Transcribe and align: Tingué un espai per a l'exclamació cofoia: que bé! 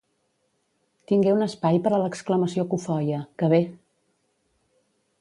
Tingué 1.11 1.35
un 1.35 1.45
espai 1.47 1.77
per 1.87 1.93
a 1.97 2.01
l'exclamació 2.05 2.67
cofoia: 2.75 3.23
que 3.41 3.55
bé! 3.55 3.65